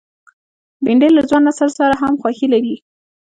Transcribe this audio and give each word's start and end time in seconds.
بېنډۍ 0.83 1.09
له 1.13 1.21
ځوان 1.29 1.43
نسل 1.47 1.69
سره 1.79 1.93
هم 2.01 2.13
خوښي 2.21 2.47
لري 2.53 2.75